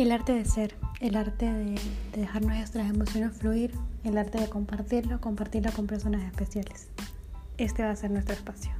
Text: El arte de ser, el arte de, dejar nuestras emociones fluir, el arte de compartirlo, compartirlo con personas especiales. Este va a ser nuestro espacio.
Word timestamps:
El 0.00 0.12
arte 0.12 0.32
de 0.32 0.46
ser, 0.46 0.74
el 1.00 1.14
arte 1.14 1.44
de, 1.44 1.78
dejar 2.16 2.42
nuestras 2.42 2.88
emociones 2.88 3.36
fluir, 3.36 3.74
el 4.02 4.16
arte 4.16 4.40
de 4.40 4.48
compartirlo, 4.48 5.20
compartirlo 5.20 5.70
con 5.72 5.86
personas 5.86 6.22
especiales. 6.22 6.88
Este 7.58 7.82
va 7.82 7.90
a 7.90 7.96
ser 7.96 8.10
nuestro 8.10 8.34
espacio. 8.34 8.72